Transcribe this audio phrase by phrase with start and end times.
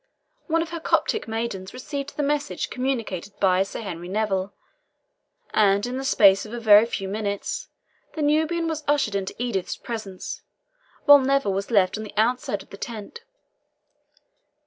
[0.47, 4.51] One of her Coptic maidens received the message communicated by Sir Henry Neville,
[5.53, 7.67] and in the space of a very few minutes
[8.15, 10.41] the Nubian was ushered into Edith's presence,
[11.05, 13.21] while Neville was left on the outside of the tent.